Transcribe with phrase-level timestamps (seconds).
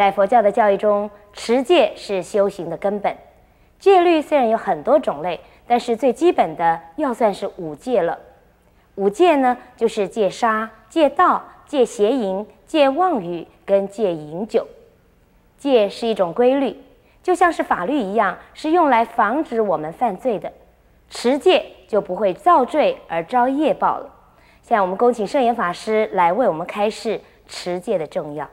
[0.00, 3.14] 在佛教的教义中，持戒是修行的根本。
[3.78, 8.18] 戒律虽然有很多种类，但是最基本的要算是五戒了。
[8.94, 14.66] 五戒呢，就是戒杀、戒盗、戒邪淫、戒妄语跟戒饮酒。
[15.58, 16.74] 戒是一种规律，
[17.22, 20.50] 就像是法律一样，是用来防止我们犯罪的。
[21.10, 24.10] 持戒就不会造罪而招业报了。
[24.62, 28.48] 现在我们恭请圣严法师来为我们开示持戒的重要。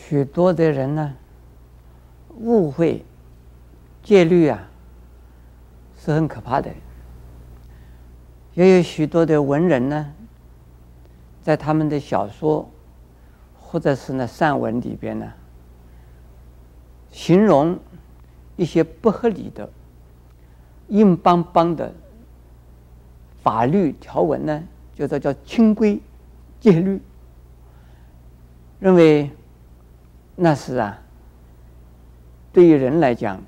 [0.00, 1.14] 许多的人呢，
[2.38, 3.04] 误会
[4.02, 4.66] 戒律啊，
[5.98, 6.70] 是很可怕的。
[8.54, 10.14] 也有许多的文人呢，
[11.42, 12.66] 在他们的小说
[13.54, 15.30] 或者是呢散文里边呢，
[17.10, 17.78] 形容
[18.56, 19.68] 一些不合理的、
[20.86, 21.92] 硬邦邦的
[23.42, 24.62] 法律条文呢，
[24.94, 26.00] 叫做叫清规
[26.60, 26.98] 戒律，
[28.78, 29.30] 认为。
[30.40, 30.96] 那是啊，
[32.52, 33.42] 对于人来讲，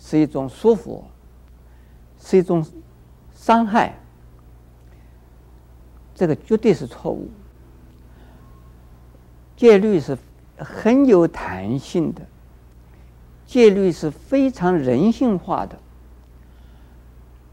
[0.00, 1.02] 是一种束缚，
[2.18, 2.66] 是一种
[3.34, 3.94] 伤害。
[6.14, 7.28] 这个绝对是错误。
[9.54, 10.16] 戒律是
[10.56, 12.22] 很有弹性的，
[13.44, 15.76] 戒律是非常人性化的，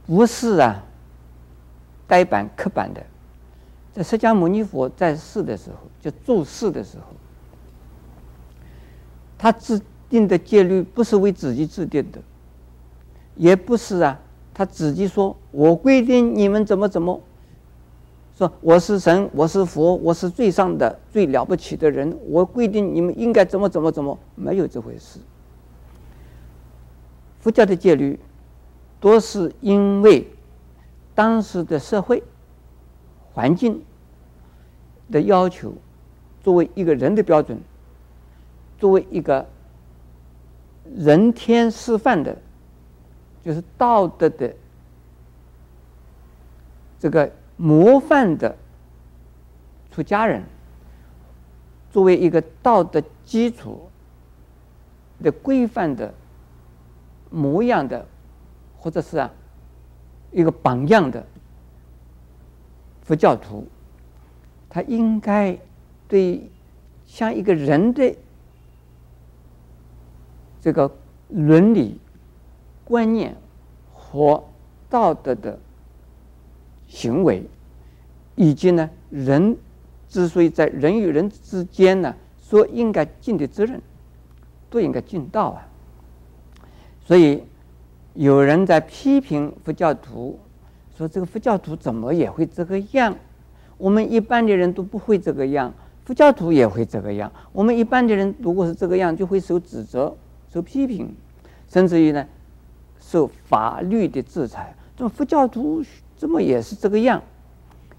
[0.05, 0.81] 不是啊，
[2.07, 3.05] 呆板刻板的。
[3.91, 7.03] 在释迦牟尼佛在世的时候，就住世的时候。
[9.41, 12.19] 他制定的戒律不是为自己制定的，
[13.35, 14.19] 也不是啊，
[14.53, 17.19] 他自己说我规定你们怎么怎么，
[18.37, 25.19] 说我是神，我是佛，我是最上的最了不起的人，我规定你们应该怎么怎么怎么，没有这回事。
[27.39, 28.19] 佛教的戒律，
[28.99, 30.27] 多是因为
[31.15, 32.21] 当时的社会
[33.33, 33.81] 环境
[35.09, 35.73] 的要求，
[36.43, 37.59] 作为一个人的标准。
[38.81, 39.47] 作为一个
[40.95, 42.35] 人天示范的，
[43.45, 44.51] 就是道德的
[46.99, 48.57] 这个模范的
[49.91, 50.41] 出家人，
[51.91, 53.87] 作为一个道德基础
[55.21, 56.11] 的规范的
[57.29, 58.03] 模样的，
[58.79, 59.31] 或者是啊
[60.31, 61.23] 一个榜样的
[63.03, 63.67] 佛教徒，
[64.67, 65.55] 他应该
[66.07, 66.49] 对
[67.05, 68.15] 像一个人的。
[70.61, 70.89] 这个
[71.29, 71.97] 伦理
[72.85, 73.35] 观念
[73.91, 74.43] 和
[74.89, 75.57] 道德的
[76.87, 77.43] 行为，
[78.35, 79.57] 以及呢，人
[80.07, 83.81] 之所以在人与人之间呢，所应该尽的责任，
[84.69, 85.67] 都应该尽到啊。
[87.03, 87.43] 所以
[88.13, 90.37] 有人在批评佛教徒，
[90.95, 93.15] 说这个佛教徒怎么也会这个样？
[93.77, 95.73] 我们一般的人都不会这个样，
[96.05, 97.31] 佛教徒也会这个样。
[97.51, 100.15] 我们一般的人如果是这个样，就会受指责。
[100.51, 101.15] 受批评，
[101.69, 102.27] 甚至于呢，
[102.99, 104.75] 受法律的制裁。
[104.97, 105.83] 这佛教徒
[106.17, 107.21] 怎么也是这个样？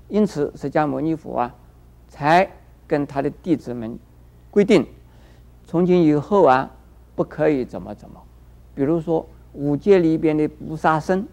[0.09, 1.55] 因此，释迦牟尼佛啊，
[2.09, 2.49] 才
[2.87, 3.99] 跟他的弟子们
[4.51, 4.87] 规定，
[5.67, 6.71] 从今以后啊，
[7.17, 8.21] 不可以怎么怎么。
[8.75, 11.27] 比如说五戒里边的不杀生，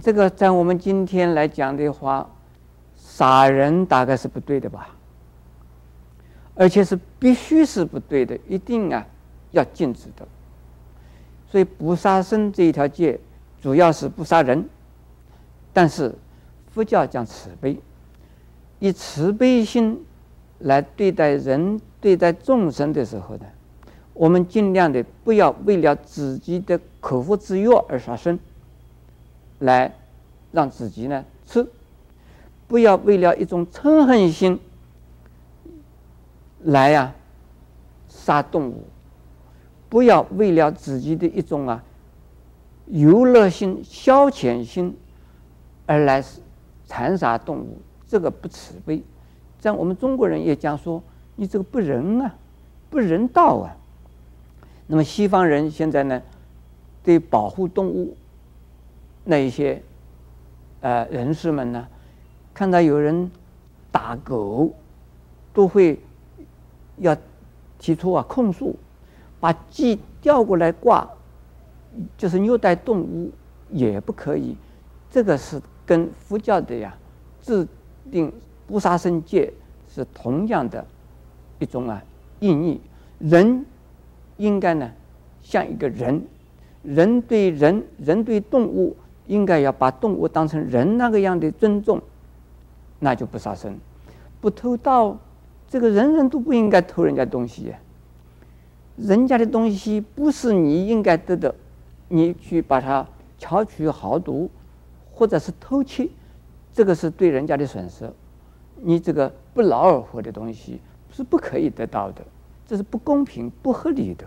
[0.00, 2.30] 这个在我们今天来讲的话，
[2.96, 4.88] 杀人大概是不对的吧？
[6.54, 9.04] 而且是必须是不对的，一定啊。
[9.52, 10.26] 要禁止的，
[11.50, 13.20] 所以不杀生这一条戒，
[13.60, 14.68] 主要是不杀人。
[15.72, 16.14] 但是
[16.70, 17.78] 佛教讲慈悲，
[18.78, 20.04] 以慈悲心
[20.58, 23.46] 来对待人、对待众生的时候呢，
[24.14, 28.38] 我们尽量的不要为了自己的口腹之欲而杀生，
[29.58, 29.94] 来
[30.50, 31.62] 让自己呢吃；
[32.68, 34.58] 不要为了一种嗔恨心
[36.60, 37.14] 来呀、
[38.08, 38.84] 杀动物。
[39.92, 41.84] 不要为了自己的一种啊
[42.86, 44.96] 游乐心、消遣心
[45.84, 46.24] 而来
[46.86, 47.76] 残杀动物，
[48.08, 49.02] 这个不慈悲。
[49.60, 51.02] 在我们中国人也讲说，
[51.36, 52.34] 你这个不仁啊，
[52.88, 53.76] 不人道啊。
[54.86, 56.22] 那么西方人现在呢，
[57.04, 58.16] 对保护动物
[59.24, 59.82] 那一些
[60.80, 61.86] 呃人士们呢，
[62.54, 63.30] 看到有人
[63.90, 64.72] 打狗，
[65.52, 66.00] 都会
[66.96, 67.14] 要
[67.78, 68.74] 提出啊控诉。
[69.42, 71.04] 把鸡调过来挂，
[72.16, 73.28] 就是虐待动物
[73.70, 74.56] 也不可以。
[75.10, 76.96] 这个是跟佛教的呀
[77.40, 77.66] 制
[78.08, 78.32] 定
[78.68, 79.52] 不杀生戒
[79.92, 80.86] 是同样的
[81.58, 82.00] 一种啊
[82.38, 82.80] 意义。
[83.18, 83.66] 人
[84.36, 84.88] 应该呢
[85.42, 86.24] 像一个人，
[86.84, 88.96] 人对人，人对动物
[89.26, 92.00] 应该要把动物当成人那个样的尊重，
[93.00, 93.76] 那就不杀生，
[94.40, 95.18] 不偷盗，
[95.68, 97.74] 这个人人都不应该偷人家东西，
[99.02, 101.54] 人家的东西不是你应该得的，
[102.08, 103.06] 你去把它
[103.38, 104.48] 巧取豪夺，
[105.12, 106.08] 或者是偷窃，
[106.72, 108.10] 这个是对人家的损失。
[108.76, 110.80] 你这个不劳而获的东西
[111.12, 112.22] 是不可以得到的，
[112.66, 114.24] 这是不公平、不合理的，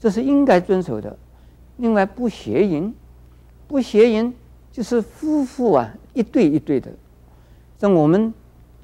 [0.00, 1.16] 这是应该遵守的。
[1.76, 2.94] 另外，不邪淫，
[3.66, 4.32] 不邪淫
[4.70, 6.90] 就是夫妇啊一对一对的，
[7.76, 8.32] 在我们。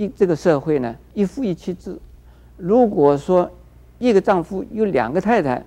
[0.01, 1.99] 一这个社会呢，一夫一妻制。
[2.57, 3.51] 如果说
[3.99, 5.65] 一个丈夫有两个太太、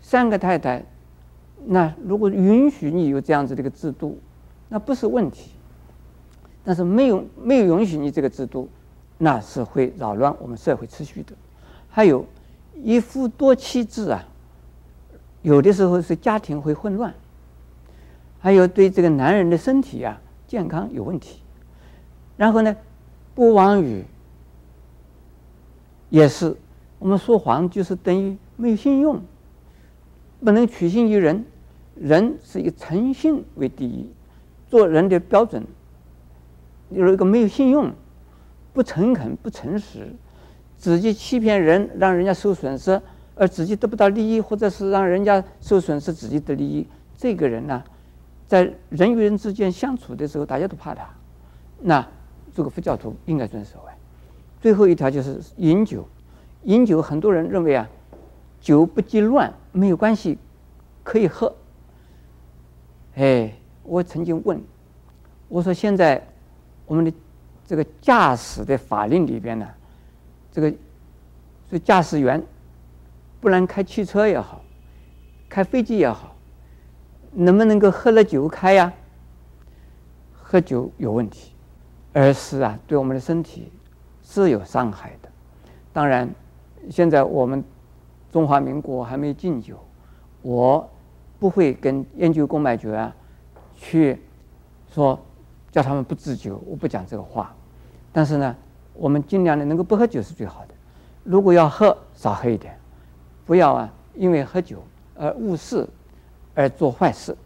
[0.00, 0.84] 三个太太，
[1.64, 4.18] 那如果允许你有这样子的一个制度，
[4.68, 5.50] 那不是问题。
[6.62, 8.68] 但是没有没有允许你这个制度，
[9.18, 11.32] 那是会扰乱我们社会秩序的。
[11.88, 12.26] 还有
[12.74, 14.24] 一夫多妻制啊，
[15.42, 17.14] 有的时候是家庭会混乱，
[18.40, 21.40] 还有对这个男人的身体啊健康有问题。
[22.36, 22.76] 然后呢，
[23.34, 24.04] 不妄语，
[26.10, 26.54] 也是
[26.98, 29.20] 我们说谎，就是等于没有信用，
[30.40, 31.44] 不能取信于人。
[31.94, 34.10] 人是以诚信为第一，
[34.68, 35.64] 做人的标准。
[36.90, 37.90] 有一个没有信用、
[38.72, 40.14] 不诚恳、不诚实，
[40.76, 43.00] 自己欺骗人，让人家受损失，
[43.34, 47.82] 而自己得不到利益，或者是让人家受损失，自己得利益，这个人呢，
[48.46, 51.08] 在人与人之间相处的时候，大家都怕他。
[51.80, 52.06] 那。
[52.54, 53.92] 这个佛教徒应该遵守啊。
[54.62, 56.08] 最后一条就是饮酒，
[56.66, 57.88] 饮酒很多人认为啊，
[58.60, 60.36] 酒不忌乱，没有关系，
[61.02, 61.54] 可以喝。
[63.14, 63.52] 哎，
[63.82, 64.60] 我曾经问，
[65.48, 66.20] 我说现在
[66.84, 67.12] 我们的
[67.66, 69.66] 这个驾驶的法令里边呢，
[70.52, 70.70] 这个
[71.68, 72.42] 所以驾驶员
[73.40, 74.62] 不能开汽车也好，
[75.48, 76.36] 开飞机也好，
[77.32, 78.92] 能不能够喝了酒开呀？
[80.32, 81.52] 喝酒有问题。
[82.12, 83.70] 而是啊，对我们的身体
[84.22, 85.28] 是有伤害的。
[85.92, 86.26] 当然，
[86.90, 87.62] 现在我们
[88.30, 89.76] 中华民国还没禁酒，
[90.42, 90.88] 我
[91.38, 93.14] 不会跟烟酒公卖局啊
[93.74, 94.20] 去
[94.90, 95.18] 说
[95.70, 97.54] 叫他们不制酒，我不讲这个话。
[98.12, 98.56] 但是呢，
[98.94, 100.74] 我们尽量的能够不喝酒是最好的。
[101.24, 102.78] 如果要喝，少喝一点，
[103.44, 104.82] 不要啊因为喝酒
[105.14, 105.86] 而误事
[106.54, 107.36] 而做坏事，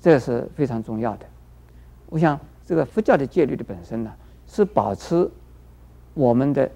[0.00, 1.26] 这是非常重要的。
[2.08, 2.38] 我想。
[2.64, 4.10] 这个佛教的戒律的本身呢，
[4.46, 5.28] 是保持
[6.14, 6.70] 我们的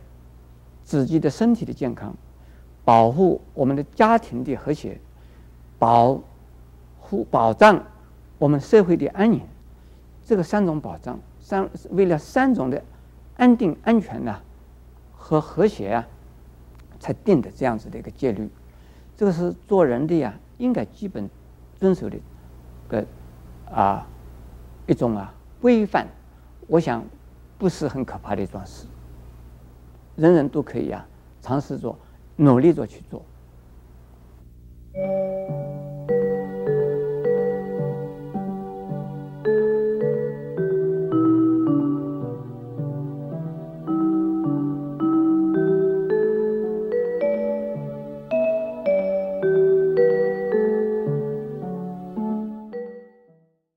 [0.86, 2.14] 自己的身体的健康，
[2.84, 4.98] 保护我们的家庭的和谐，
[5.80, 6.18] 保
[7.00, 7.84] 护保障
[8.38, 9.42] 我们社会的安宁。
[10.24, 12.80] 这个三种保障，三为了三种的
[13.36, 14.42] 安定安全呐、啊、
[15.12, 16.06] 和和谐啊，
[17.00, 18.48] 才定的这样子的一个戒律。
[19.16, 21.28] 这个是做人的呀，应该基本
[21.74, 22.16] 遵守的
[22.88, 23.04] 个
[23.70, 24.06] 啊
[24.86, 25.34] 一种啊。
[25.60, 26.06] 规范，
[26.68, 27.04] 我想
[27.58, 28.86] 不是很可怕的一桩事，
[30.16, 31.06] 人人都可以啊，
[31.42, 31.94] 尝试着，
[32.36, 33.22] 努力着去做。